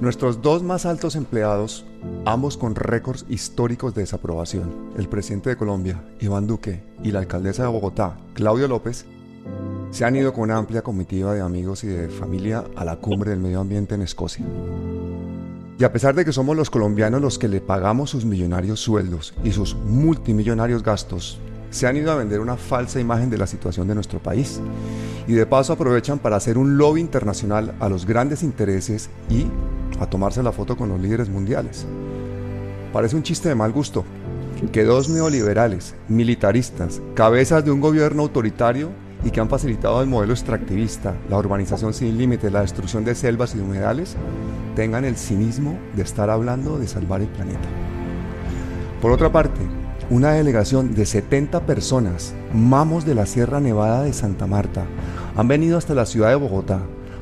[0.00, 1.84] Nuestros dos más altos empleados,
[2.24, 7.64] ambos con récords históricos de desaprobación, el presidente de Colombia, Iván Duque, y la alcaldesa
[7.64, 9.04] de Bogotá, Claudio López,
[9.90, 13.32] se han ido con una amplia comitiva de amigos y de familia a la cumbre
[13.32, 14.46] del medio ambiente en Escocia.
[15.78, 19.34] Y a pesar de que somos los colombianos los que le pagamos sus millonarios sueldos
[19.44, 21.38] y sus multimillonarios gastos,
[21.70, 24.62] se han ido a vender una falsa imagen de la situación de nuestro país.
[25.28, 29.44] Y de paso aprovechan para hacer un lobby internacional a los grandes intereses y
[30.00, 31.86] a tomarse la foto con los líderes mundiales.
[32.92, 34.04] Parece un chiste de mal gusto
[34.68, 38.90] que dos neoliberales, militaristas, cabezas de un gobierno autoritario
[39.24, 43.54] y que han facilitado el modelo extractivista, la urbanización sin límites, la destrucción de selvas
[43.54, 44.16] y humedales,
[44.76, 47.68] tengan el cinismo de estar hablando de salvar el planeta.
[49.00, 49.60] Por otra parte,
[50.10, 54.84] una delegación de 70 personas, mamos de la Sierra Nevada de Santa Marta,
[55.36, 56.80] han venido hasta la ciudad de Bogotá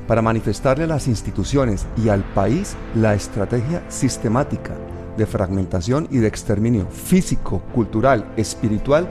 [0.09, 4.73] para manifestarle a las instituciones y al país la estrategia sistemática
[5.15, 9.07] de fragmentación y de exterminio físico, cultural, espiritual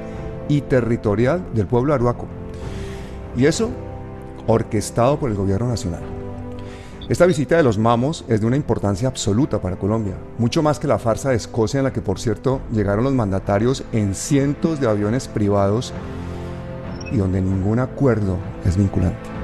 [0.48, 2.26] y territorial del pueblo aruaco.
[3.36, 3.70] Y eso
[4.48, 6.02] orquestado por el gobierno nacional.
[7.08, 10.88] Esta visita de los mamos es de una importancia absoluta para Colombia, mucho más que
[10.88, 14.88] la farsa de Escocia en la que por cierto llegaron los mandatarios en cientos de
[14.88, 15.92] aviones privados
[17.12, 19.37] y donde ningún acuerdo es vinculante.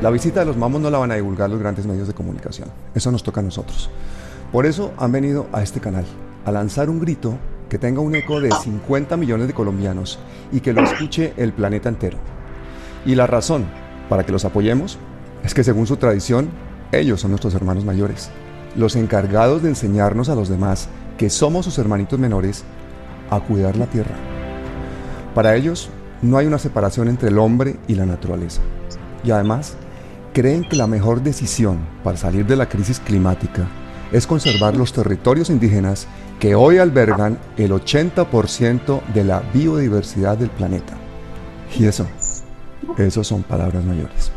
[0.00, 2.68] La visita de los mamos no la van a divulgar los grandes medios de comunicación.
[2.94, 3.90] Eso nos toca a nosotros.
[4.52, 6.04] Por eso han venido a este canal,
[6.44, 7.36] a lanzar un grito
[7.68, 10.20] que tenga un eco de 50 millones de colombianos
[10.52, 12.16] y que lo escuche el planeta entero.
[13.04, 13.66] Y la razón
[14.08, 14.98] para que los apoyemos
[15.42, 16.48] es que según su tradición,
[16.92, 18.30] ellos son nuestros hermanos mayores,
[18.76, 20.88] los encargados de enseñarnos a los demás,
[21.18, 22.62] que somos sus hermanitos menores,
[23.30, 24.14] a cuidar la tierra.
[25.34, 25.90] Para ellos,
[26.22, 28.62] no hay una separación entre el hombre y la naturaleza.
[29.24, 29.76] Y además,
[30.32, 33.66] creen que la mejor decisión para salir de la crisis climática
[34.12, 36.06] es conservar los territorios indígenas
[36.40, 40.94] que hoy albergan el 80% de la biodiversidad del planeta.
[41.78, 42.06] Y eso,
[42.96, 44.32] eso son palabras mayores.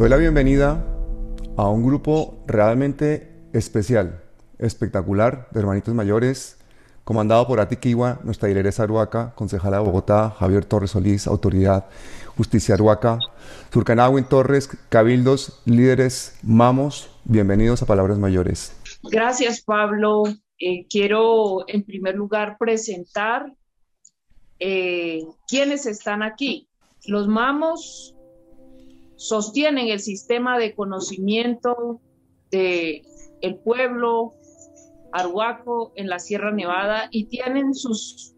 [0.00, 0.82] Doy la bienvenida
[1.58, 4.24] a un grupo realmente especial,
[4.58, 6.58] espectacular, de hermanitos mayores,
[7.04, 11.84] comandado por Ati Kiwa, nuestra lideresa Aruaca, concejala de Bogotá, Javier Torres Solís, autoridad
[12.34, 13.18] Justicia Aruaca,
[13.68, 18.74] Turcanawin Torres, cabildos, líderes, mamos, bienvenidos a Palabras Mayores.
[19.02, 20.22] Gracias, Pablo.
[20.58, 23.52] Eh, quiero en primer lugar presentar
[24.60, 26.70] eh, quiénes están aquí.
[27.04, 28.14] Los mamos
[29.20, 32.00] sostienen el sistema de conocimiento
[32.50, 33.02] de
[33.42, 34.32] el pueblo
[35.12, 38.34] arhuaco en la Sierra Nevada y tienen sus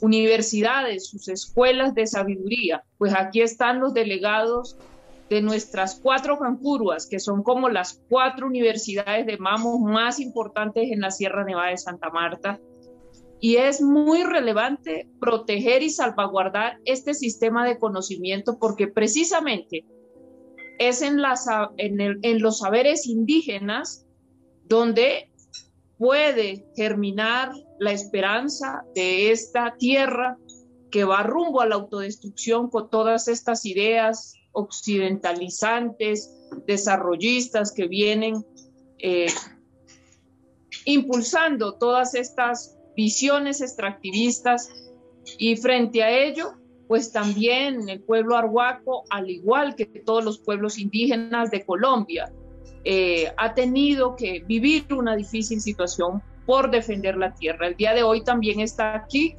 [0.00, 2.84] universidades, sus escuelas de sabiduría.
[2.96, 4.76] Pues aquí están los delegados
[5.28, 11.00] de nuestras cuatro cancuruas, que son como las cuatro universidades de mamos más importantes en
[11.00, 12.60] la Sierra Nevada de Santa Marta.
[13.40, 19.84] Y es muy relevante proteger y salvaguardar este sistema de conocimiento porque precisamente
[20.80, 21.20] es en,
[22.40, 24.06] los saberes indígenas
[24.64, 25.30] donde
[25.98, 30.38] puede germinar la esperanza de esta tierra
[30.90, 36.34] que va rumbo a la autodestrucción con todas estas ideas occidentalizantes,
[36.66, 38.42] desarrollistas que vienen
[38.98, 39.26] eh,
[40.86, 44.70] impulsando todas estas visiones extractivistas
[45.38, 46.54] y frente a ello
[46.90, 52.32] pues también el pueblo arhuaco, al igual que todos los pueblos indígenas de Colombia,
[52.82, 57.68] eh, ha tenido que vivir una difícil situación por defender la tierra.
[57.68, 59.36] El día de hoy también está aquí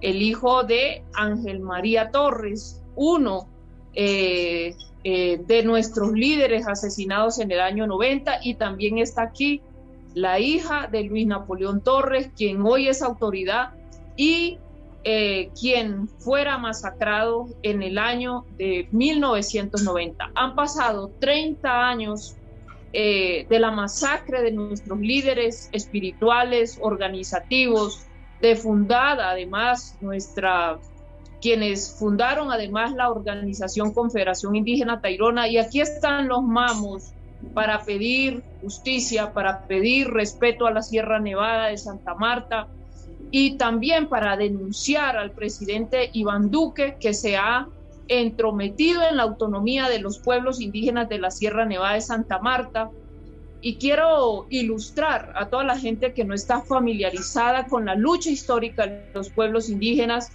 [0.00, 3.46] el hijo de Ángel María Torres, uno
[3.92, 9.60] eh, eh, de nuestros líderes asesinados en el año 90, y también está aquí
[10.14, 13.74] la hija de Luis Napoleón Torres, quien hoy es autoridad
[14.16, 14.60] y
[15.08, 20.32] eh, quien fuera masacrado en el año de 1990.
[20.34, 22.34] Han pasado 30 años
[22.92, 28.04] eh, de la masacre de nuestros líderes espirituales, organizativos,
[28.40, 30.80] de fundada además nuestra
[31.40, 37.12] quienes fundaron además la organización Confederación Indígena Tairona y aquí están los mamos
[37.54, 42.66] para pedir justicia, para pedir respeto a la Sierra Nevada de Santa Marta
[43.38, 47.68] y también para denunciar al presidente Iván Duque que se ha
[48.08, 52.90] entrometido en la autonomía de los pueblos indígenas de la Sierra Nevada de Santa Marta.
[53.60, 58.86] Y quiero ilustrar a toda la gente que no está familiarizada con la lucha histórica
[58.86, 60.32] de los pueblos indígenas.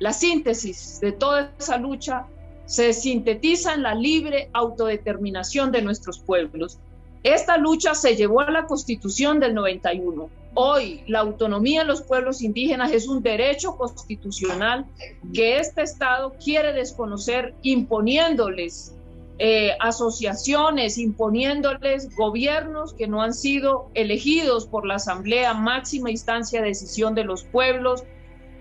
[0.00, 2.26] La síntesis de toda esa lucha
[2.64, 6.80] se sintetiza en la libre autodeterminación de nuestros pueblos.
[7.22, 10.41] Esta lucha se llevó a la constitución del 91.
[10.54, 14.84] Hoy la autonomía de los pueblos indígenas es un derecho constitucional
[15.32, 18.94] que este Estado quiere desconocer imponiéndoles
[19.38, 26.68] eh, asociaciones, imponiéndoles gobiernos que no han sido elegidos por la Asamblea, máxima instancia de
[26.68, 28.04] decisión de los pueblos,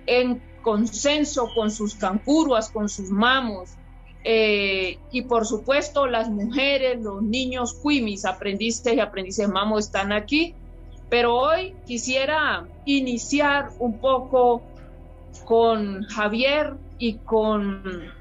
[0.06, 3.72] en consenso con sus cancuruas, con sus mamos,
[4.24, 10.56] eh, y por supuesto, las mujeres, los niños cuimis, aprendices y aprendices mamo están aquí.
[11.12, 14.64] Pero hoy quisiera iniciar un poco
[15.46, 18.12] con Javier y con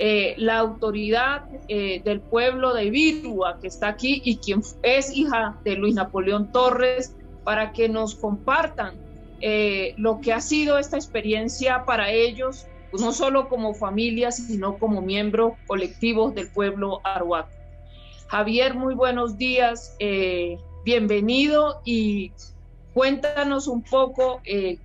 [0.00, 5.60] eh, la autoridad eh, del pueblo de Virua que está aquí y quien es hija
[5.64, 7.14] de Luis Napoleón Torres,
[7.44, 8.94] para que nos compartan
[9.96, 15.00] lo que ha sido esta experiencia para ellos pues, no solo como familia, sino como
[15.00, 17.48] miembro colectivo del pueblo Aruac.
[18.28, 22.32] Javier, muy buenos días, eh, bienvenido y
[22.94, 24.78] cuéntanos un poco eh,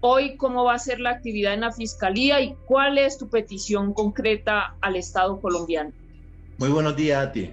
[0.00, 3.94] hoy cómo va a ser la actividad en la Fiscalía y cuál es tu petición
[3.94, 5.92] concreta al Estado colombiano.
[6.58, 7.50] Muy buenos días a ti.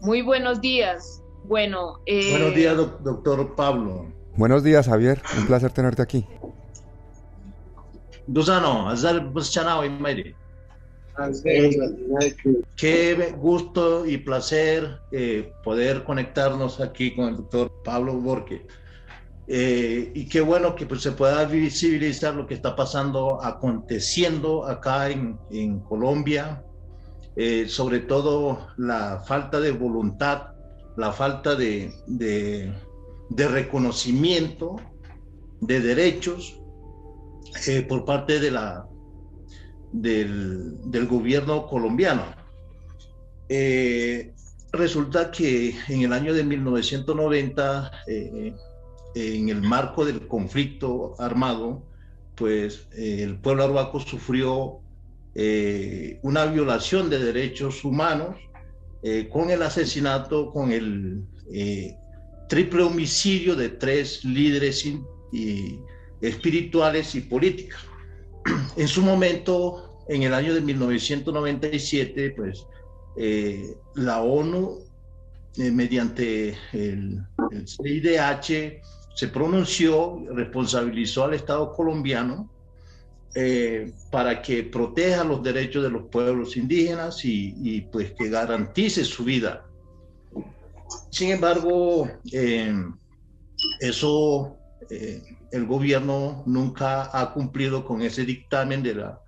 [0.00, 1.22] Muy buenos días.
[1.44, 1.98] Bueno.
[2.06, 4.06] Eh, buenos días, doctor Pablo.
[4.36, 5.20] Buenos días, Javier.
[5.36, 6.24] Un placer tenerte aquí.
[8.26, 8.88] Dusano,
[12.76, 18.66] Qué gusto y placer eh, poder conectarnos aquí con el doctor Pablo Borque.
[19.48, 25.10] Eh, y qué bueno que pues, se pueda visibilizar lo que está pasando, aconteciendo acá
[25.10, 26.62] en, Colombia,
[27.34, 30.52] eh, sobre todo la falta de voluntad,
[30.96, 31.90] la falta de,
[33.30, 34.76] reconocimiento
[35.60, 36.60] de derechos
[37.88, 38.87] por parte de la,
[39.92, 42.24] del, gobierno colombiano.
[43.48, 44.34] Eh,
[44.72, 48.54] resulta que en el año de 1990, eh,
[49.14, 51.82] en el marco del conflicto armado,
[52.34, 54.80] pues el pueblo arhuaco sufrió
[56.22, 58.36] una violación de derechos humanos
[59.32, 61.24] con el asesinato, con el
[62.48, 64.84] triple homicidio de tres líderes
[65.32, 65.78] y
[66.20, 67.80] espirituales y políticas.
[68.76, 72.66] En su momento, en el año de 1997, pues
[73.16, 74.78] eh, la ONU,
[75.56, 77.24] eh, mediante el,
[77.66, 78.80] CIDH,
[79.14, 82.48] se pronunció, responsabilizó al Estado colombiano
[83.34, 89.04] eh, para que proteja los derechos de los pueblos indígenas y, y pues que garantice
[89.04, 89.64] su vida.
[91.10, 92.08] Sin embargo,
[93.80, 94.56] eso
[95.52, 99.20] el gobierno nunca ha cumplido con ese dictamen de la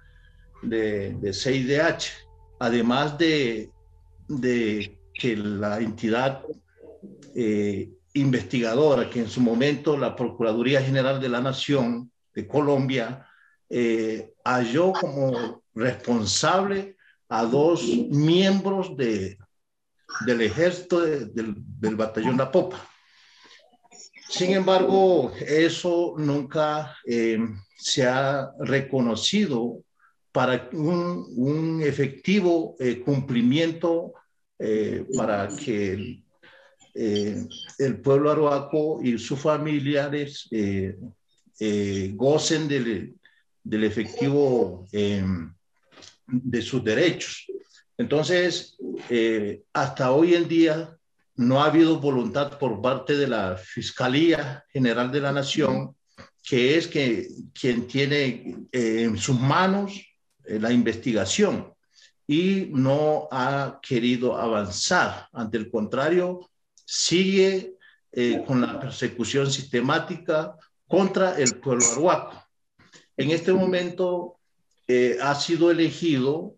[0.62, 2.10] de, de CIDH,
[2.58, 3.70] además de,
[4.28, 6.42] de que la entidad
[7.34, 13.26] eh, investigadora, que en su momento la Procuraduría General de la Nación de Colombia
[13.68, 16.96] eh, halló como responsable
[17.28, 19.38] a dos miembros de,
[20.26, 22.89] del ejército del, del batallón La Popa.
[24.30, 27.36] Sin embargo, eso nunca eh,
[27.76, 29.82] se ha reconocido
[30.30, 34.12] para un, efectivo eh, cumplimiento
[34.56, 36.22] eh, para que
[36.94, 40.48] el, pueblo aroaco y sus familiares
[42.14, 43.16] gocen del,
[43.64, 47.46] del efectivo de sus derechos.
[47.98, 48.76] Entonces,
[49.72, 50.99] hasta hoy en día
[51.40, 55.96] no ha habido voluntad por parte de la Fiscalía General de la Nación,
[56.42, 57.28] que es que,
[57.58, 59.92] quien tiene eh, en sus manos
[60.44, 61.72] eh, la investigación
[62.26, 65.28] y no ha querido avanzar.
[65.32, 66.50] Ante el contrario,
[66.84, 67.72] sigue
[68.12, 70.54] eh, con la persecución sistemática
[70.86, 72.44] contra el pueblo arhuaco.
[73.16, 74.36] En este momento
[75.22, 76.56] ha sido elegido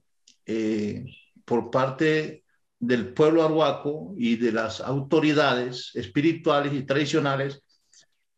[1.44, 2.41] por parte
[2.82, 7.62] del pueblo arhuaco y de las autoridades espirituales y tradicionales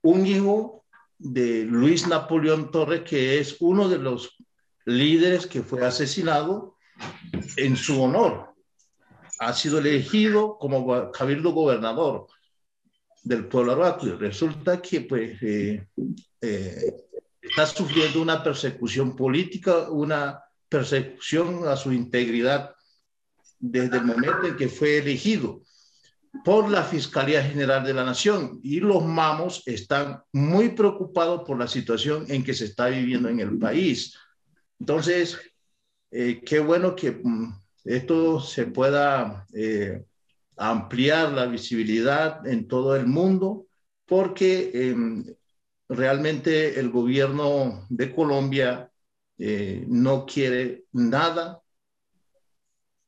[0.02, 0.84] un hijo
[1.16, 4.36] de Luis Napoleón Torres, que es uno de los
[4.84, 6.76] líderes que fue asesinado
[7.56, 8.54] en su honor.
[9.38, 12.26] Ha sido elegido como cabildo gobernador
[13.22, 15.88] del pueblo arhuaco y resulta que pues eh,
[16.42, 16.94] eh,
[17.40, 22.74] está sufriendo una persecución política, una persecución a su integridad
[23.66, 25.62] desde el momento en que fue elegido
[26.44, 31.66] por la Fiscalía General de la Nación y los mamos están muy preocupados por la
[31.66, 34.18] situación en que se está viviendo en el país.
[34.78, 35.38] Entonces,
[36.10, 37.54] eh, qué bueno que mm,
[37.84, 40.04] esto se pueda eh,
[40.58, 43.66] ampliar la visibilidad en todo el mundo,
[44.04, 45.24] porque em,
[45.88, 48.90] realmente el gobierno de Colombia
[49.38, 51.63] eh, no quiere nada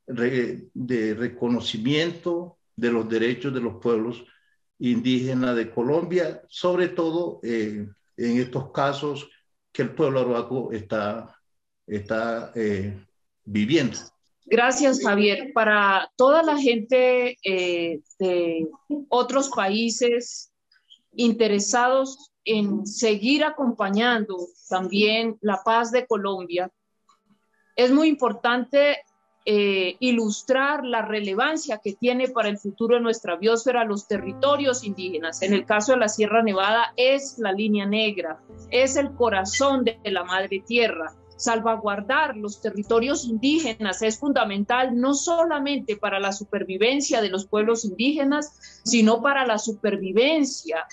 [0.06, 4.25] de reconocimiento de los derechos de los pueblos
[4.78, 9.28] indígenas de Colombia, sobre todo en estos casos
[9.72, 11.36] que el pueblo arhuaco está
[11.86, 12.98] está eh,
[13.44, 13.96] viviendo.
[14.44, 15.52] Gracias, Javier.
[15.54, 18.68] Para toda la gente eh, de
[19.08, 20.52] otros países
[21.14, 24.36] interesados en seguir acompañando
[24.68, 26.70] también la paz de Colombia,
[27.75, 28.98] es muy importante
[29.46, 35.40] eh, ilustrar la relevancia que tiene para el futuro de nuestra biosfera los territorios indígenas.
[35.42, 39.98] En el caso de la Sierra Nevada es la línea negra, es el corazón de
[40.04, 47.28] la madre tierra salvaguardar los territorios indígenas es fundamental no solamente para la supervivencia de
[47.28, 50.86] los pueblos indígenas, sino para la supervivencia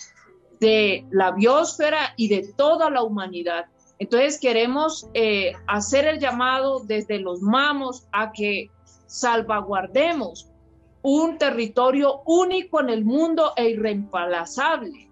[0.59, 3.65] de la biosfera y de toda la humanidad.
[4.03, 8.69] Entonces queremos eh, hacer el llamado desde los mamos a que
[9.05, 10.51] salvaguardemos
[11.03, 15.09] un territorio único en el mundo e irreemplazable.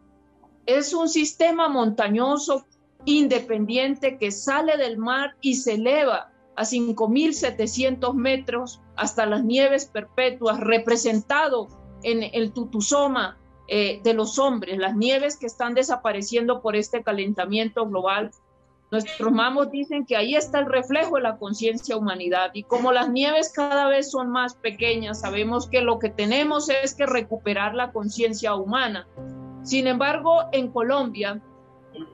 [0.66, 2.66] Es un sistema montañoso
[3.06, 10.60] independiente que sale del mar y se eleva a 5.700 metros hasta las nieves perpetuas,
[10.60, 11.70] representado
[12.04, 17.88] en el tutusoma eh, de los hombres, las nieves que están desapareciendo por este calentamiento
[17.88, 18.32] global.
[18.92, 23.10] Nuestros mamos dicen que ahí está el reflejo de la conciencia humanidad y como las
[23.10, 27.92] nieves cada vez son más pequeñas, sabemos que lo que tenemos es que recuperar la
[27.92, 29.08] conciencia humana.
[29.64, 31.42] Sin embargo, en Colombia,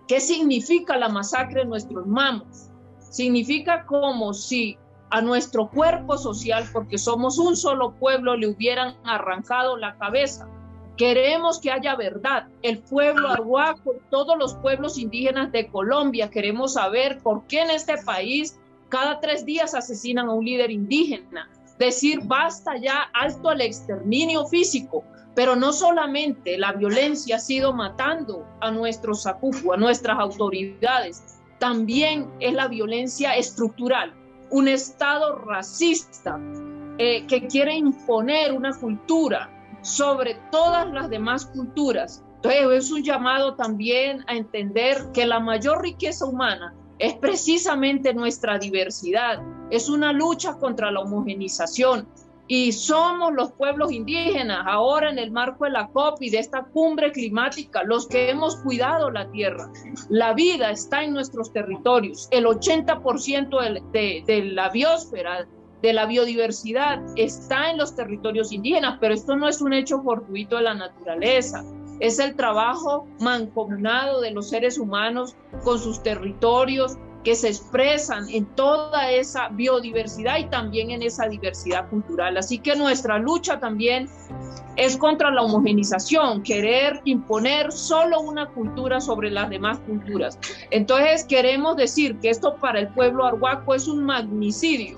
[0.08, 2.70] ¿Qué significa la masacre de nuestros mamos?
[3.10, 4.78] Significa como si
[5.10, 10.48] a nuestro cuerpo social, porque somos un solo pueblo, le hubieran arrancado la cabeza.
[10.98, 12.48] Queremos que haya verdad.
[12.64, 17.98] El pueblo arhuaco, todos los pueblos indígenas de Colombia, queremos saber por qué en este
[18.00, 21.50] país cada tres días asesinan a un líder indígena.
[21.78, 25.04] Decir basta ya, alto al exterminio físico,
[25.36, 32.28] pero no solamente la violencia ha sido matando a nuestros sacufu, a nuestras autoridades, también
[32.40, 34.16] es la violencia estructural,
[34.50, 36.40] un Estado racista
[36.98, 39.52] eh, que quiere imponer una cultura
[39.88, 42.24] sobre todas las demás culturas.
[42.36, 48.58] Entonces es un llamado también a entender que la mayor riqueza humana es precisamente nuestra
[48.60, 52.08] diversidad, es una lucha contra la homogenización,
[52.48, 56.64] y somos los pueblos indígenas, ahora en el marco de la COP y de esta
[56.64, 59.70] cumbre climática, los que hemos cuidado la tierra.
[60.10, 62.30] La vida está en nuestros territorios.
[62.32, 65.46] El 80% de, de la biosfera,
[65.82, 70.58] de la biodiversidad, está en los territorios indígenas, pero esto no es un hecho fortuito
[70.58, 71.64] de la naturaleza.
[72.00, 78.46] Es el trabajo mancomunado de los seres humanos con sus territorios, que se expresan en
[78.56, 82.38] toda esa biodiversidad y también en esa diversidad cultural.
[82.38, 84.08] Así que nuestra lucha también
[84.78, 90.40] es contra la homogenización, querer imponer solo una cultura sobre las demás culturas.
[90.72, 94.98] Entonces queremos decir que esto para el pueblo arhuaco es un magnicidio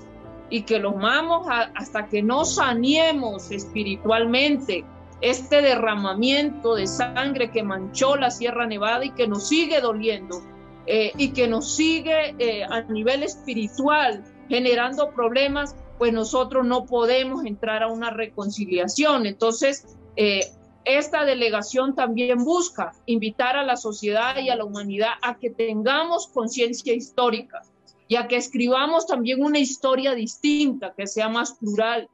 [0.50, 4.84] y que los mamos hasta que no saneemos espiritualmente
[5.20, 10.42] este derramamiento de sangre que manchó la Sierra Nevada y que nos sigue doliendo
[10.86, 17.44] eh, y que nos sigue eh, a nivel espiritual generando problemas, pues nosotros no podemos
[17.44, 19.26] entrar a una reconciliación.
[19.26, 20.40] Entonces, eh,
[20.84, 26.26] esta delegación también busca invitar a la sociedad y a la humanidad a que tengamos
[26.28, 27.62] conciencia histórica
[28.10, 32.10] y a que escribamos también una historia distinta, que sea más plural.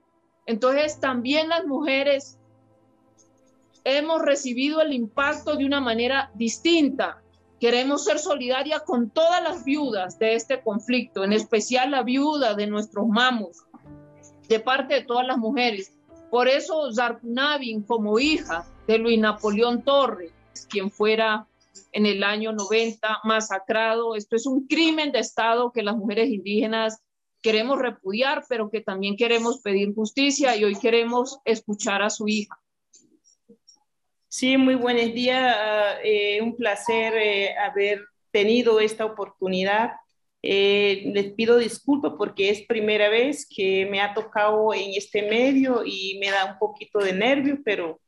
[0.47, 2.39] Entonces, también las mujeres
[3.83, 7.21] hemos recibido el impacto de una manera distinta
[7.61, 12.67] Queremos ser solidaria con todas las viudas de este conflicto, en especial la viuda de
[12.67, 13.65] nuestros mamos,
[14.47, 15.95] de parte de todas las mujeres.
[16.31, 20.33] Por eso Zarkunavin, como hija de Luis Napoleón Torres,
[20.69, 21.47] quien fuera
[21.93, 27.03] en el año 90 masacrado, esto es un crimen de Estado que las mujeres indígenas
[27.43, 32.59] queremos repudiar, pero que también queremos pedir justicia y hoy queremos escuchar a su hija.
[34.29, 35.57] Sí, muy buenos días.
[36.05, 39.93] Eh, un placer eh, haber tenido esta oportunidad.
[40.43, 45.83] Eh, les pido disculpas porque es primera vez que me ha tocado en este medio
[45.85, 47.99] y me da un poquito de nervio, pero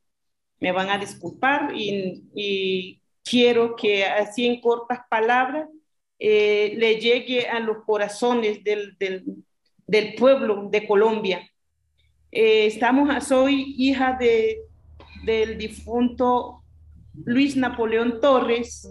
[0.59, 5.67] me van a disculpar y, quiero que así en cortas palabras
[6.19, 8.97] le llegue a los corazones del,
[9.87, 11.49] del pueblo de Colombia.
[12.31, 14.59] estamos, soy hija de
[15.23, 16.63] del difunto
[17.25, 18.89] Luis Napoleón Torres,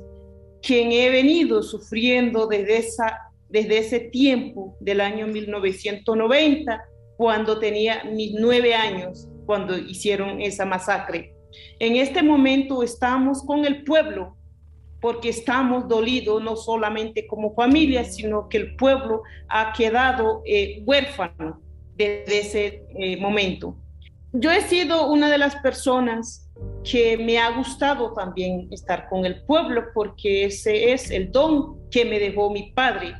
[0.62, 6.84] quien he venido sufriendo desde, esa, desde ese tiempo del año 1990,
[7.16, 11.34] cuando tenía mis nueve años, cuando hicieron esa masacre.
[11.78, 14.36] En este momento estamos con el pueblo,
[15.00, 21.60] porque estamos dolidos no solamente como familia, sino que el pueblo ha quedado eh, huérfano
[21.96, 23.76] desde ese eh, momento
[24.32, 26.50] yo he sido una de las personas
[26.84, 32.04] que me ha gustado también estar con el pueblo porque ese es el don que
[32.04, 33.14] me dejó mi padre.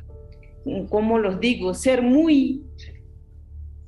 [0.89, 2.63] Como los digo, ser muy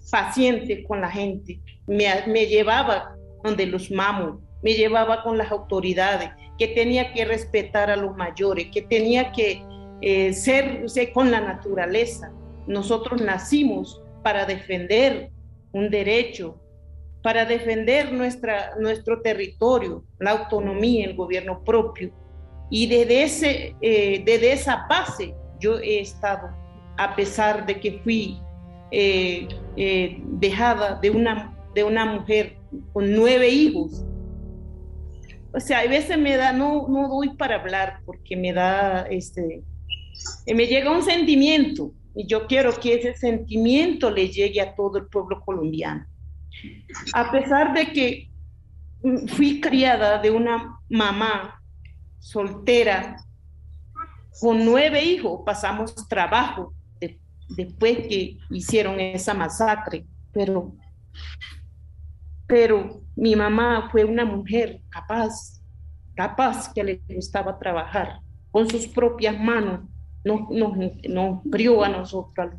[0.10, 1.60] paciente con la gente.
[1.86, 7.96] Me, llevaba donde los mamos, me llevaba con las autoridades, que tenía que respetar a
[7.96, 9.64] los mayores, que tenía que
[10.02, 12.32] eh, ser, ser con la naturaleza.
[12.68, 15.32] Nosotros nacimos para defender
[15.72, 16.60] un derecho,
[17.24, 22.12] para defender nuestra, nuestro territorio, la autonomía, el gobierno propio.
[22.70, 26.50] Y desde, ese, eh, desde esa base yo he estado,
[26.98, 28.40] a pesar de que fui
[28.92, 32.58] eh, eh, dejada de una, de una mujer
[32.94, 34.06] con nueve hijos.
[35.54, 39.64] O sea, a veces me da, no, no doy para hablar porque me da, este,
[40.46, 45.08] me llega un sentimiento y yo quiero que ese sentimiento le llegue a todo el
[45.08, 46.06] pueblo colombiano
[47.14, 48.30] a pesar de que
[49.36, 51.62] fui criada de una mamá
[52.20, 53.18] soltera
[54.40, 56.74] con nueve hijos, pasamos trabajo
[57.50, 60.74] después que hicieron esa masacre, pero,
[62.52, 65.62] pero mi mamá fue una mujer capaz,
[66.14, 68.20] capaz que le gustaba trabajar
[68.52, 69.88] con sus propias manos,
[70.26, 72.54] nos, nos, nos crió a nosotros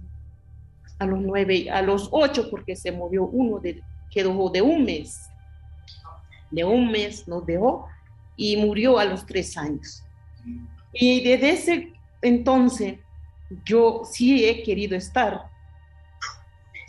[0.98, 4.82] a los nueve, a los ocho, porque se murió uno de, que dejó de un
[4.82, 5.28] mes.
[6.50, 7.86] De un mes nos dejó
[8.34, 10.02] y murió a los tres años.
[10.94, 12.98] Y desde ese entonces
[13.62, 15.50] yo sí he querido estar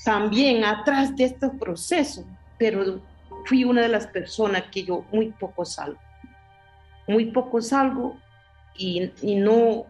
[0.05, 2.25] también atrás de este proceso,
[2.57, 3.01] pero
[3.45, 5.99] fui una de las personas que yo muy poco salgo.
[7.07, 8.17] Muy poco salgo
[8.75, 9.85] y, y no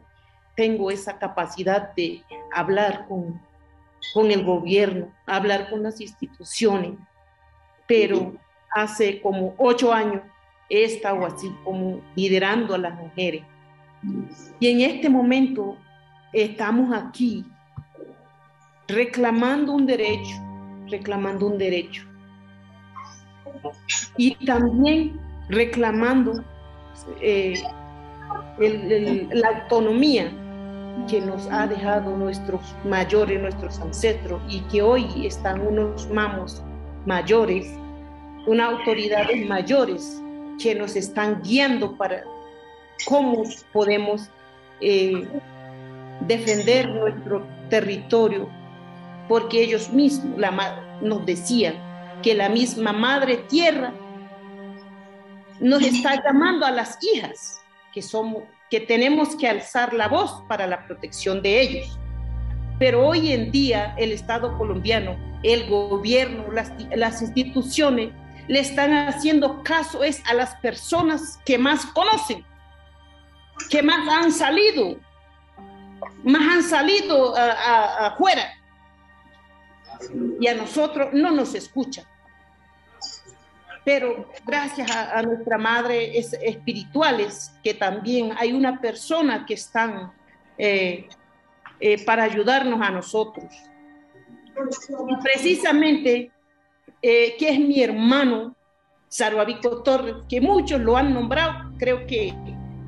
[0.55, 3.39] tengo esa capacidad de hablar con,
[4.13, 6.93] con el gobierno, hablar con las instituciones,
[7.87, 8.33] pero
[8.71, 10.21] hace como ocho años
[10.69, 13.43] he estado así como liderando a las mujeres.
[14.59, 15.77] Y en este momento
[16.33, 17.45] estamos aquí
[18.87, 20.35] reclamando un derecho,
[20.87, 22.03] reclamando un derecho.
[24.17, 26.43] Y también reclamando
[27.21, 27.53] eh,
[28.59, 30.31] la autonomía
[31.09, 36.61] que nos ha dejado nuestros mayores, nuestros ancestros, y que hoy están unos mamos
[37.05, 37.67] mayores,
[38.45, 40.21] unas autoridades mayores
[40.61, 42.23] que nos están guiando para
[43.05, 44.29] cómo podemos
[44.81, 45.27] eh,
[46.27, 48.47] defender nuestro territorio,
[49.27, 51.75] porque ellos mismos la, nos decían
[52.23, 53.93] que la misma madre tierra
[55.59, 57.61] nos está llamando a las hijas
[57.93, 61.99] que somos que tenemos que alzar la voz para la protección de ellos.
[62.79, 68.11] Pero hoy en día el Estado colombiano, el gobierno, las, las instituciones
[68.47, 72.43] le están haciendo caso es a las personas que más conocen,
[73.69, 74.97] que más han salido,
[76.23, 78.55] más han salido afuera.
[80.39, 82.05] Y a nosotros no nos escuchan
[83.83, 90.13] pero gracias a, nuestra madre es, espirituales, que también hay una persona que están
[90.57, 91.07] eh,
[91.79, 93.53] eh, para ayudarnos a nosotros.
[95.09, 96.31] Y precisamente,
[97.01, 98.55] eh, que es mi hermano,
[99.07, 102.33] Sarvabico Torres, que muchos lo han nombrado, creo que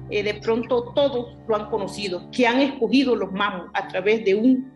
[0.10, 4.36] eh, de pronto todos lo han conocido, que han escogido los mamos a través de
[4.36, 4.72] un,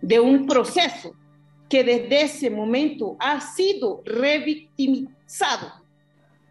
[0.00, 1.14] de un proceso
[1.72, 5.72] que desde ese momento ha sido revictimizado,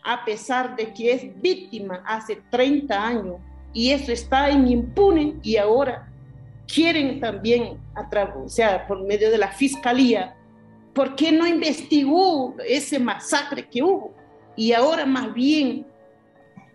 [0.03, 3.35] a pesar de que es víctima hace 30 años
[3.71, 6.11] y eso está en impune y ahora
[6.65, 7.79] quieren también,
[8.35, 10.35] o sea, por medio de la fiscalía,
[10.91, 14.15] ¿por qué no investigó ese masacre que hubo?
[14.55, 15.85] Y ahora más bien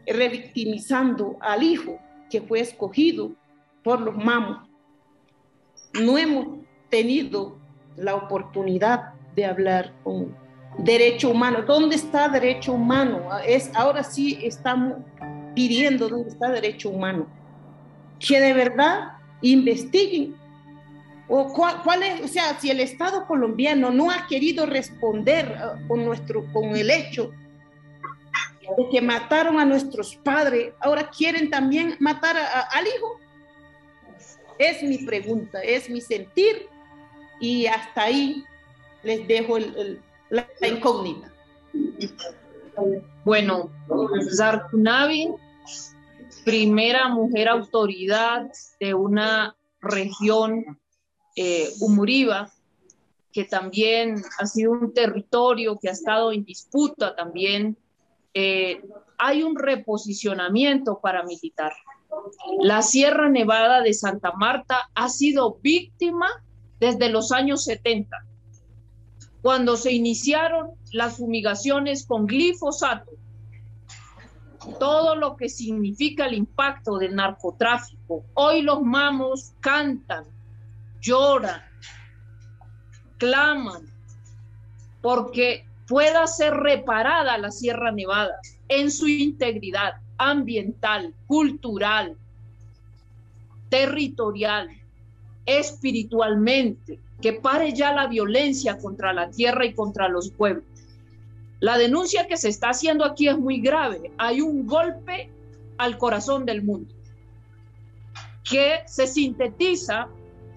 [0.07, 1.99] revictimizando al hijo
[2.31, 3.33] que fue escogido
[3.83, 4.69] por los mamos.
[6.01, 7.56] No hemos tenido
[7.97, 10.37] la oportunidad de hablar con
[10.79, 11.63] derecho humano.
[11.63, 13.29] ¿Dónde está derecho humano?
[13.47, 14.99] Es, ahora sí estamos
[15.55, 17.27] pidiendo dónde está derecho humano.
[18.19, 20.35] Que de verdad investiguen.
[21.29, 26.05] O cuál, es, o sea, si el Estado colombiano no ha querido responder uh, con,
[26.05, 27.33] nuestro, con el hecho
[28.77, 33.19] de que mataron a nuestros padres, ahora quieren también matar al hijo.
[34.59, 36.69] Es mi pregunta, es mi sentir
[37.40, 38.44] y hasta ahí
[39.03, 41.33] les dejo el, la, incógnita.
[43.25, 43.70] Bueno,
[44.37, 45.31] Zarkunavi,
[46.44, 50.79] primera mujer autoridad de una región
[51.37, 52.51] eh, Umuriba,
[53.33, 57.77] que también ha sido un territorio que ha estado en disputa también
[58.38, 58.83] eh,
[59.16, 61.72] hay un reposicionamiento paramilitar.
[62.61, 66.29] La Sierra Nevada de Santa Marta ha sido víctima
[66.81, 68.25] desde los años 70,
[69.43, 73.12] cuando se iniciaron las fumigaciones con glifosato,
[74.79, 78.25] todo lo que significa el impacto del narcotráfico.
[78.35, 80.25] Hoy los mamos cantan,
[81.01, 81.62] lloran,
[83.19, 83.83] claman,
[85.01, 88.35] porque pueda ser reparada la Sierra Nevada
[88.69, 92.17] en su integridad ambiental, cultural,
[93.69, 94.69] territorial,
[95.47, 100.65] espiritualmente, que pare ya la violencia contra la tierra y contra los pueblos.
[101.61, 104.13] La denuncia que se está haciendo aquí es muy grave.
[104.19, 105.31] Hay un golpe
[105.79, 106.93] al corazón del mundo
[108.49, 110.09] que se sintetiza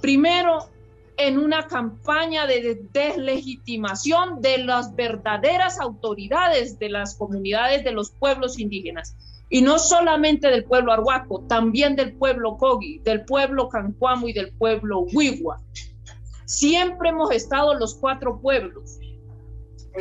[0.02, 0.70] primero
[1.18, 8.58] en una campaña de deslegitimación de las verdaderas autoridades de las comunidades de los pueblos
[8.60, 9.16] indígenas.
[9.50, 14.54] Y no solamente del pueblo arhuaco, también del pueblo Kogi, del pueblo Cancuamo y del
[14.54, 15.60] pueblo Huigua.
[16.46, 19.00] Siempre hemos estado los cuatro pueblos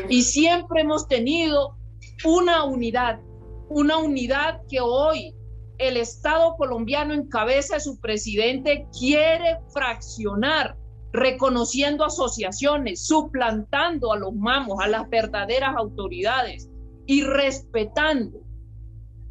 [0.09, 1.77] y siempre hemos tenido
[2.25, 3.21] una unidad,
[3.69, 5.35] una unidad que hoy
[5.79, 10.77] el Estado colombiano en cabeza de su presidente quiere fraccionar
[11.13, 16.69] reconociendo asociaciones, suplantando a los mamos, a las verdaderas autoridades
[17.07, 18.41] y respetando.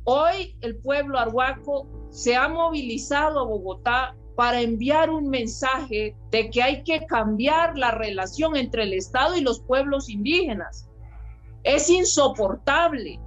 [0.10, 6.64] Hoy el pueblo arhuaco se ha movilizado a Bogotá para enviar un mensaje de que
[6.64, 10.90] hay que cambiar la relación entre el Estado y los pueblos indígenas.
[11.64, 13.20] Es insoportable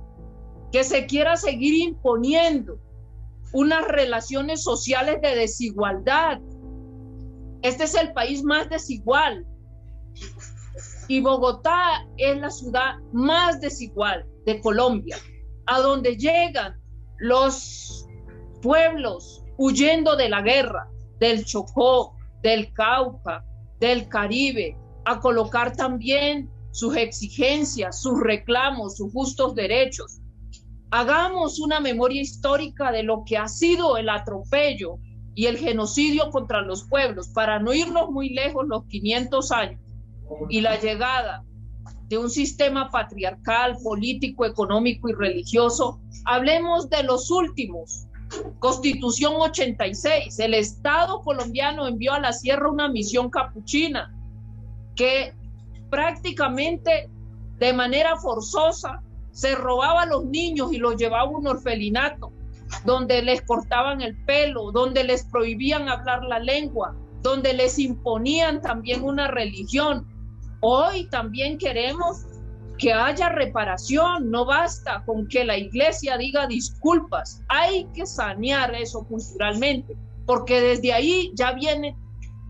[0.72, 2.78] que se quiera seguir imponiendo
[3.52, 6.40] unas relaciones sociales de desigualdad,
[7.60, 9.46] este es el país más desigual.
[11.08, 15.18] Y Bogotá es la ciudad más desigual de Colombia,
[15.66, 16.80] a donde llegan
[17.18, 18.06] los
[18.62, 23.44] pueblos huyendo de la guerra, del Chocó, del Cauca,
[23.78, 30.20] del Caribe, a colocar también sus exigencias, sus reclamos, sus justos derechos.
[30.90, 34.98] Hagamos una memoria histórica de lo que ha sido el atropello
[35.34, 39.80] y el genocidio contra los pueblos, para no irnos muy lejos los 500 años
[40.48, 41.44] y la llegada
[42.10, 48.08] de un sistema patriarcal, político, económico y religioso, hablemos de los últimos.
[48.58, 54.12] Constitución 86, el Estado colombiano envió a la sierra una misión capuchina
[54.96, 55.32] que
[55.88, 57.08] prácticamente
[57.58, 62.32] de manera forzosa se robaba a los niños y los llevaba a un orfelinato
[62.84, 69.04] donde les cortaban el pelo, donde les prohibían hablar la lengua, donde les imponían también
[69.04, 70.06] una religión.
[70.60, 72.26] Hoy también queremos
[72.80, 79.04] que haya reparación, no basta con que la iglesia diga disculpas, hay que sanear eso
[79.06, 79.96] culturalmente,
[80.26, 81.94] porque desde ahí ya viene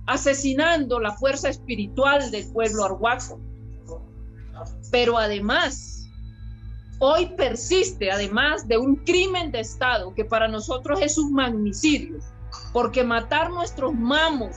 [0.07, 3.40] asesinando la fuerza espiritual del pueblo arhuaco.
[4.92, 6.09] Pero además,
[7.01, 12.18] hoy persiste, además de un crimen de Estado que para nosotros es un magnicidio,
[12.73, 14.57] porque matar nuestros mamos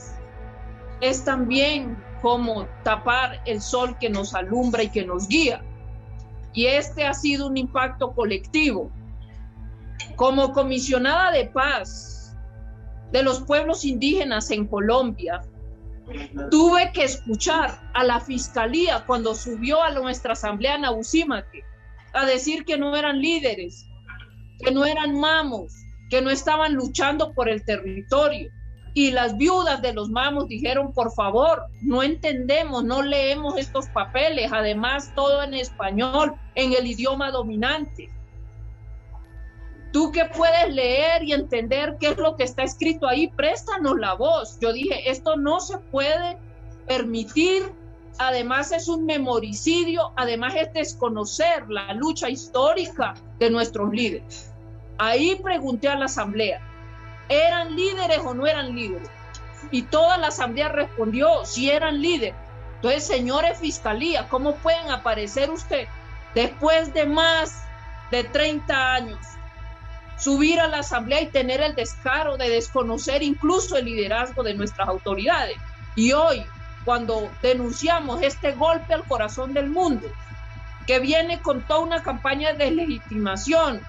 [1.00, 5.62] es también como tapar el sol que nos alumbra y que nos guía.
[6.54, 8.90] Y este ha sido un impacto colectivo.
[10.16, 12.34] Como comisionada de paz
[13.12, 15.42] de los pueblos indígenas en Colombia,
[16.50, 22.78] tuve que escuchar a la fiscalía cuando subió a nuestra asamblea en a decir que
[22.78, 23.86] no eran líderes,
[24.60, 25.74] que no eran mamos,
[26.08, 28.50] que no estaban luchando por el territorio.
[28.94, 34.52] Y las viudas de los mamos dijeron, por favor, no entendemos, no leemos estos papeles,
[34.52, 38.08] además todo en español, en el idioma dominante.
[39.92, 44.14] Tú que puedes leer y entender qué es lo que está escrito ahí, préstanos la
[44.14, 44.58] voz.
[44.60, 46.38] Yo dije, esto no se puede
[46.86, 47.64] permitir
[48.18, 54.50] además es un memoricidio, además es desconocer la lucha histórica de nuestros líderes.
[54.98, 56.60] Ahí pregunté a la asamblea,
[57.28, 59.08] ¿eran líderes o no eran líderes?
[59.70, 62.34] Y toda la asamblea respondió, si eran líderes.
[62.76, 65.88] Entonces, señores fiscalía, ¿cómo pueden aparecer usted
[66.34, 67.64] después de más
[68.10, 69.18] de 30 años?
[70.18, 74.86] Subir a la asamblea y tener el descaro de desconocer incluso el liderazgo de nuestras
[74.86, 75.56] autoridades.
[75.96, 76.44] Y hoy,
[76.84, 80.06] cuando denunciamos este golpe al corazón del mundo,
[80.86, 83.80] que viene con toda una campaña de deslegitimación,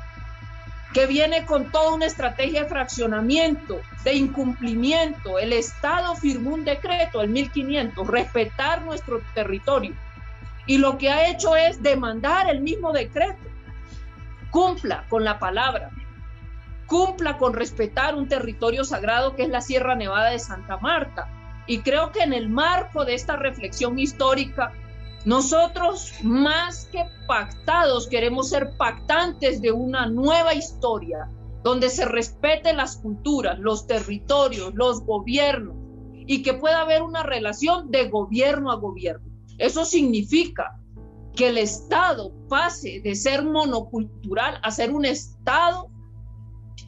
[0.96, 5.38] que viene con toda una estrategia de fraccionamiento, de incumplimiento.
[5.38, 9.94] El Estado firmó un decreto, el 1500, respetar nuestro territorio.
[10.66, 13.44] Y lo que ha hecho es demandar el mismo decreto.
[14.52, 15.90] Cumpla con la palabra,
[16.86, 21.28] cumpla con respetar un territorio sagrado que es la Sierra Nevada de Santa Marta
[21.68, 24.72] y creo que en el marco de esta reflexión histórica,
[25.26, 31.30] nosotros más que pactados queremos ser pactantes de una nueva historia
[31.64, 35.76] donde se respeten las culturas, los territorios, los gobiernos
[36.28, 39.26] y que pueda haber una relación de gobierno a gobierno.
[39.58, 40.80] Eso significa
[41.36, 45.90] que el Estado pase de ser monocultural a ser un Estado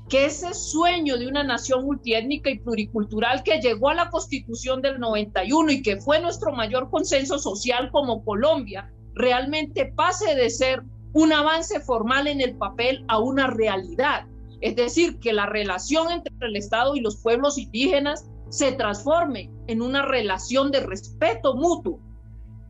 [0.09, 4.99] que ese sueño de una nación multiétnica y pluricultural que llegó a la constitución del
[4.99, 11.33] 91 y que fue nuestro mayor consenso social como Colombia, realmente pase de ser un
[11.33, 14.25] avance formal en el papel a una realidad.
[14.61, 19.81] Es decir, que la relación entre el Estado y los pueblos indígenas se transforme en
[19.81, 21.99] una relación de respeto mutuo.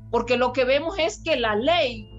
[0.10, 2.10] Porque lo que vemos es que la ley,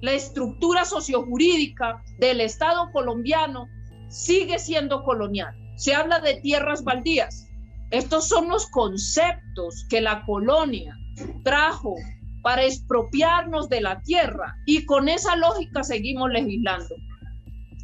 [0.00, 3.68] la estructura sociojurídica del Estado colombiano
[4.08, 5.54] sigue siendo colonial.
[5.76, 7.46] Se habla de tierras baldías.
[7.90, 10.96] Estos son los conceptos que la colonia
[11.44, 11.94] trajo
[12.42, 16.94] para expropiarnos de la tierra y con esa lógica seguimos legislando.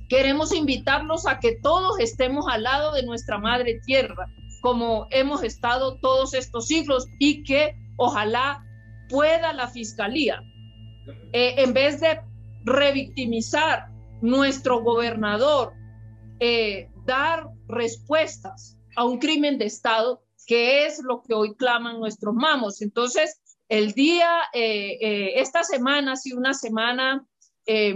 [0.09, 4.27] Queremos invitarlos a que todos estemos al lado de nuestra madre tierra,
[4.61, 8.65] como hemos estado todos estos siglos y que ojalá
[9.09, 10.43] pueda la fiscalía,
[11.33, 12.21] eh, en vez de
[12.65, 13.89] revictimizar
[14.21, 15.73] nuestro gobernador,
[16.41, 22.35] eh, dar respuestas a un crimen de Estado, que es lo que hoy claman nuestros
[22.35, 22.83] mamos.
[22.83, 27.27] Entonces, el día, eh, eh, esta semana ha sido una semana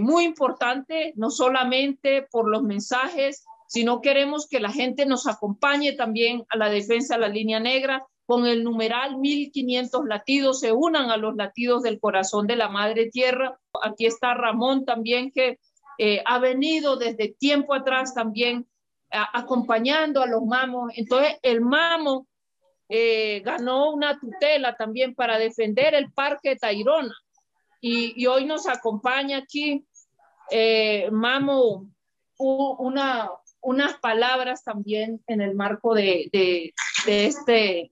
[0.01, 6.43] muy importante, no solamente por los mensajes, sino queremos que la gente nos acompañe también
[6.49, 11.17] a la defensa de la línea negra con el numeral 1500 latidos, se unan a
[11.17, 13.59] los latidos del corazón de la Madre Tierra.
[13.83, 15.59] Aquí está Ramón también, que
[15.97, 18.65] eh, ha venido desde tiempo atrás también
[19.09, 20.93] acompañando a los mamos.
[20.95, 22.25] Entonces, el mamo
[22.87, 27.13] eh, ganó una tutela también para defender el Parque Tairona.
[27.81, 29.85] Y, hoy nos acompaña aquí,
[30.51, 31.85] eh, Mamo,
[32.37, 36.29] una, unas palabras también en el marco de,
[37.05, 37.91] este,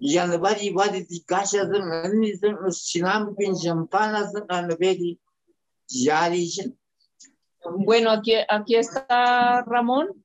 [0.00, 5.18] di kasha zang ani zang sinam pin champana zang anabedi
[5.88, 6.72] yari zang.
[7.84, 10.24] Bueno, aquí, aquí está Ramón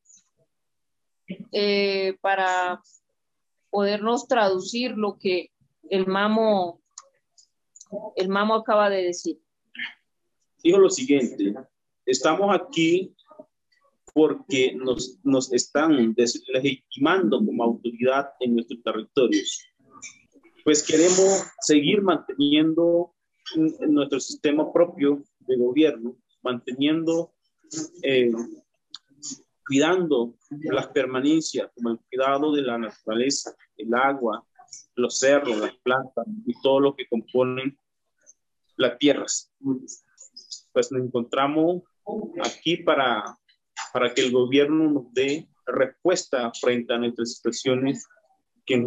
[1.52, 2.82] eh, para
[3.70, 5.52] podernos traducir lo que
[5.90, 6.80] el mamo,
[8.16, 9.40] el mamo acaba de decir.
[10.64, 11.54] Dijo lo siguiente,
[12.06, 13.14] estamos aquí
[14.14, 19.66] porque nos, nos están deslegitimando como autoridad en nuestros territorios.
[20.64, 23.14] Pues queremos seguir manteniendo
[23.88, 27.34] nuestro sistema propio de gobierno manteniendo
[28.04, 28.32] eh,
[29.66, 34.46] cuidando las permanencias, como el cuidado de la naturaleza, el agua,
[34.96, 37.78] los cerros, las plantas y todo lo que componen
[38.76, 39.52] las tierras.
[39.60, 41.84] Pues nos encontramos
[42.44, 43.24] aquí para,
[43.94, 48.08] para que el gobierno nos dé respuesta frente a nuestras situaciones
[48.66, 48.78] que,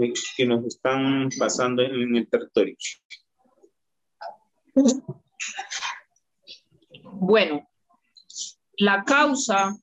[0.46, 2.76] nos están pasando en el territorio.
[7.02, 7.68] Bueno,
[8.78, 9.76] la causa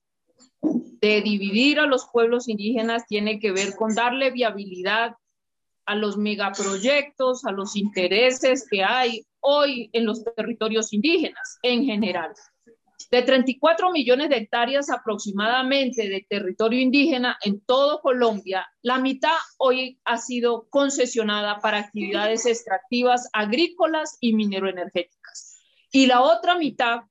[0.61, 5.15] de dividir a los pueblos indígenas tiene que ver con darle viabilidad
[5.85, 12.33] a los megaproyectos, a los intereses que hay hoy en los territorios indígenas en general.
[13.11, 19.99] De 34 millones de hectáreas aproximadamente de territorio indígena en todo Colombia, la mitad hoy
[20.05, 25.59] ha sido concesionada para actividades extractivas agrícolas y mineroenergéticas.
[25.91, 27.01] Y la otra mitad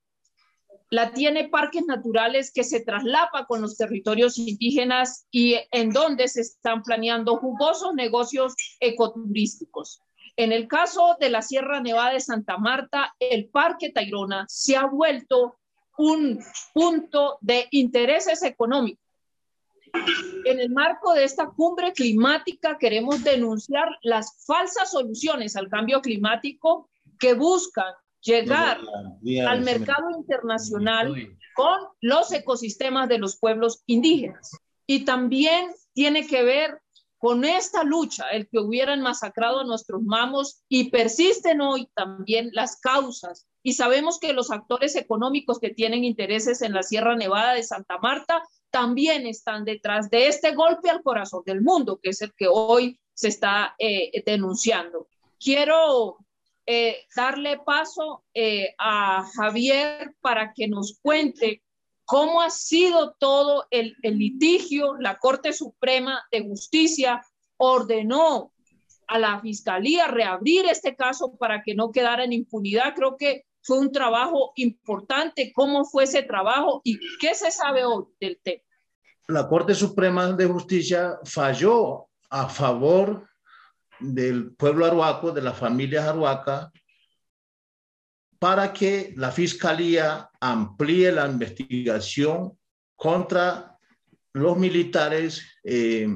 [0.91, 6.43] la tiene parques naturales que se traslapa con los territorios indígenas y en donde se
[6.43, 10.03] están planeando jugosos negocios ecoturísticos.
[10.37, 14.85] En el caso de la Sierra Nevada de Santa Marta, el Parque Tayrona se ha
[14.85, 15.59] vuelto
[15.99, 19.03] un punto de intereses económicos.
[20.45, 26.89] En el marco de esta cumbre climática queremos denunciar las falsas soluciones al cambio climático
[27.19, 28.79] que buscan llegar
[29.47, 31.15] al mercado internacional
[31.55, 34.53] con los ecosistemas de los pueblos indígenas.
[34.87, 36.81] Y también tiene que ver
[37.19, 42.81] con esta lucha, el que hubieran masacrado a nuestros mamos y persisten hoy también las
[42.81, 43.47] causas.
[43.63, 47.99] Y sabemos que los actores económicos que tienen intereses en la Sierra Nevada de Santa
[47.99, 52.49] Marta también están detrás de este golpe al corazón del mundo, que es el que
[52.49, 55.09] hoy se está eh, denunciando.
[55.39, 56.19] Quiero
[56.65, 61.63] eh, darle paso eh, a Javier para que nos cuente
[62.05, 64.95] cómo ha sido todo el, litigio.
[64.99, 67.25] La Corte Suprema de Justicia
[67.57, 68.53] ordenó
[69.09, 72.95] a la Fiscalía reabrir este caso para que no quedara en impunidad.
[72.95, 75.53] Creo que fue un trabajo importante.
[75.55, 78.63] ¿Cómo fue ese trabajo y qué se sabe hoy del tema?
[79.29, 83.29] La Corte Suprema de Justicia falló a favor
[84.01, 86.73] del pueblo arhuaco, de la familia arhuaca,
[88.39, 92.59] para que la Fiscalía amplíe la investigación
[92.97, 93.79] contra
[94.33, 96.09] los militares eh,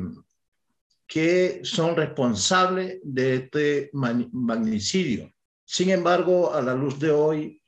[1.07, 5.33] que son responsables de este magnicidio.
[5.67, 7.61] Sin embargo, a la luz de hoy,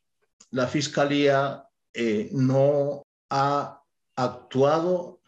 [0.53, 3.83] la Fiscalía eh, no ha
[4.15, 5.21] actuado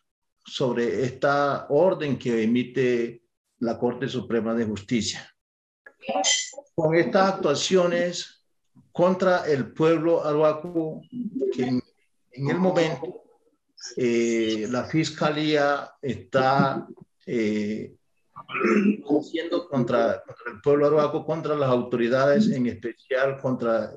[0.47, 3.25] sobre esta orden que emite
[3.59, 5.29] la Corte Suprema de Justicia.
[6.75, 8.47] Con estas actuaciones
[8.93, 11.03] contra el pueblo arhuaco,
[11.53, 11.83] que en,
[12.33, 13.25] el momento
[13.97, 16.87] eh, la Fiscalía está
[17.27, 17.97] eh,
[19.21, 23.97] haciendo contra, el pueblo arhuaco, contra las autoridades, en especial contra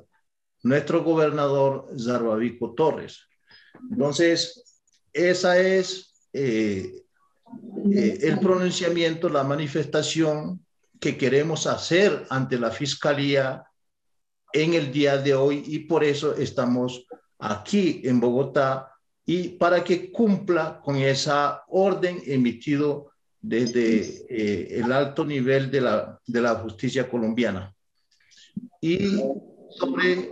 [0.62, 3.20] nuestro gobernador Zarbabico Torres.
[3.90, 7.04] Entonces, esa es eh,
[7.92, 10.64] eh, el pronunciamiento, la manifestación
[11.00, 13.64] que queremos hacer ante la Fiscalía
[14.52, 17.06] en el día de hoy y por eso estamos
[17.38, 18.90] aquí en Bogotá
[19.26, 23.13] y para que cumpla con esa orden emitido
[23.46, 27.74] desde eh, el alto nivel de la, de la justicia colombiana.
[28.80, 29.18] Y
[29.70, 30.30] sobre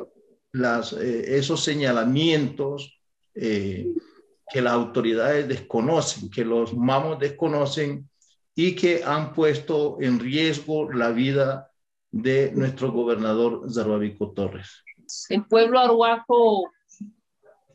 [0.52, 2.98] las, eh, esos señalamientos
[3.34, 8.10] que las autoridades desconocen, que los mamos desconocen
[8.54, 11.70] y que han puesto en riesgo la vida
[12.10, 14.84] de nuestro gobernador Zarbabico Torres.
[15.30, 16.70] El pueblo arhuaco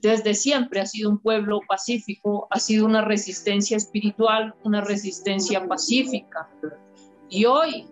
[0.02, 6.50] desde siempre ha sido un pueblo pacífico, ha sido una resistencia espiritual, una resistencia pacífica.
[7.30, 7.88] Y hoy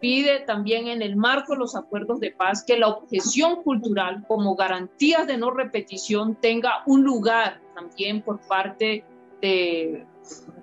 [0.00, 4.54] pide también en el marco de los acuerdos de paz que la objeción cultural como
[4.54, 9.04] garantía de no repetición tenga un lugar también por parte
[9.40, 10.06] de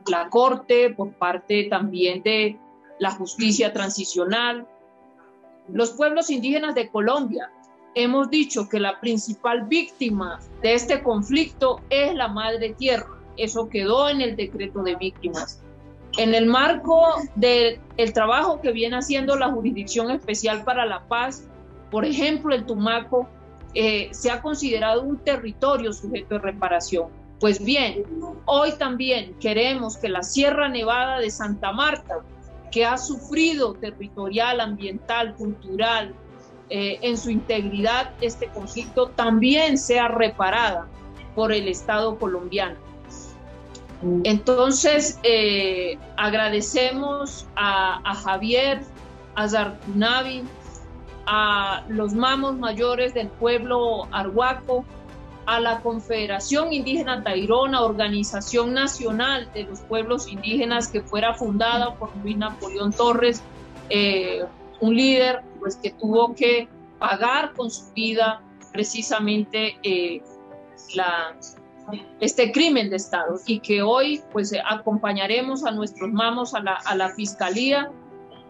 [0.08, 2.60] la Corte, por parte también de
[3.00, 4.68] la justicia transicional.
[5.68, 7.52] Los pueblos indígenas de Colombia
[7.96, 13.08] hemos dicho que la principal víctima de este conflicto es la madre tierra.
[13.38, 15.62] Eso quedó en el decreto de víctimas.
[16.18, 17.02] En el marco
[17.36, 17.80] del
[18.14, 21.48] trabajo que viene haciendo la Jurisdicción Especial para la Paz,
[21.90, 23.28] por ejemplo, el Tumaco
[23.74, 27.08] eh, se ha considerado un territorio sujeto de reparación.
[27.40, 28.04] Pues bien,
[28.46, 32.20] hoy también queremos que la Sierra Nevada de Santa Marta,
[32.72, 36.14] que ha sufrido territorial, ambiental, cultural,
[36.74, 40.88] eh, en su integridad este conflicto, también sea reparada
[41.36, 42.78] por el Estado colombiano.
[44.24, 48.80] Entonces, eh, agradecemos a, a, Javier,
[49.36, 50.44] a Zarcunavi,
[51.26, 54.86] a los mamos mayores del pueblo arhuaco,
[55.46, 62.16] a la Confederación Indígena Tairona, organización nacional de los pueblos indígenas que fuera fundada por
[62.24, 63.44] Luis Napoleón Torres,
[63.90, 64.46] eh,
[64.80, 66.68] un líder pues, que tuvo que
[67.00, 68.42] pagar con su vida
[68.74, 70.22] precisamente eh,
[72.20, 76.96] este crimen de Estado y que hoy pues acompañaremos a nuestros mamos a la, a
[76.96, 77.90] la Fiscalía.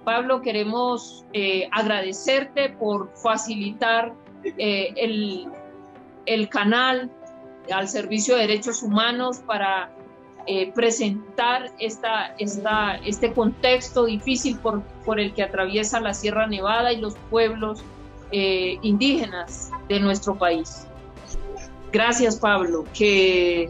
[0.04, 4.14] Pablo, queremos eh, agradecerte por facilitar
[4.58, 5.48] el,
[6.26, 7.12] el canal
[7.72, 9.92] al Servicio de Derechos Humanos para
[10.48, 17.16] eh, presentar este contexto difícil por, por, el que atraviesa la Sierra Nevada y los
[17.30, 17.84] pueblos
[18.32, 20.88] eh, indígenas de nuestro país.
[21.92, 22.86] Gracias, Pablo.
[22.94, 23.70] Que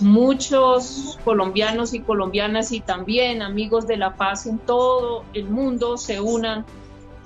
[0.00, 6.20] muchos colombianos y colombianas y también amigos de la paz en todo el mundo se
[6.20, 6.64] unan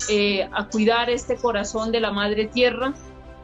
[0.09, 2.93] eh, a cuidar este corazón de la Madre Tierra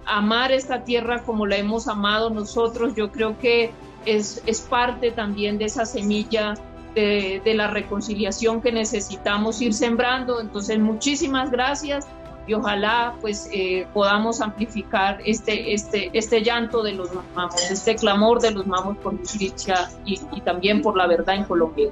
[0.10, 3.72] amar esta tierra como la hemos amado nosotros, yo creo que
[4.06, 6.56] es, es parte también de esa semilla
[6.96, 10.42] de, de, la reconciliación que necesitamos ir sembrando.
[10.42, 12.08] Entonces, muchísimas gracias
[12.50, 18.42] y ojalá pues eh, podamos amplificar este, este, este llanto de los mamos, este clamor
[18.42, 21.90] de los mamos por justicia y, y también por la verdad en Colombia.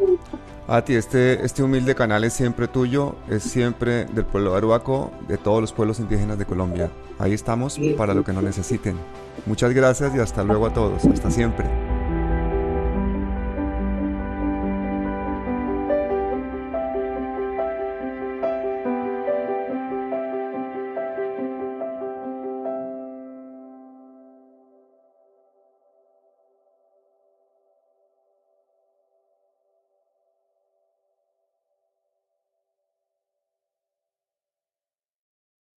[0.67, 5.37] A ti, este, este humilde canal es siempre tuyo, es siempre del pueblo aruaco, de
[5.37, 6.89] todos los pueblos indígenas de Colombia.
[7.19, 8.97] Ahí estamos para lo que nos necesiten.
[9.45, 11.05] Muchas gracias y hasta luego a todos.
[11.05, 11.96] Hasta siempre.